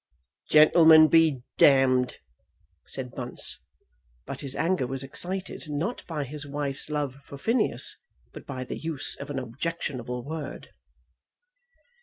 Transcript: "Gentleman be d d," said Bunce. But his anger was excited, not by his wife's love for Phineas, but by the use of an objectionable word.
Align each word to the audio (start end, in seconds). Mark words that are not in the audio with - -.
"Gentleman 0.49 1.09
be 1.09 1.43
d 1.59 1.95
d," 1.97 2.15
said 2.87 3.11
Bunce. 3.11 3.59
But 4.25 4.41
his 4.41 4.55
anger 4.55 4.87
was 4.87 5.03
excited, 5.03 5.69
not 5.69 6.03
by 6.07 6.23
his 6.23 6.43
wife's 6.43 6.89
love 6.89 7.17
for 7.23 7.37
Phineas, 7.37 7.97
but 8.33 8.47
by 8.47 8.63
the 8.63 8.79
use 8.79 9.15
of 9.17 9.29
an 9.29 9.37
objectionable 9.37 10.23
word. 10.25 10.69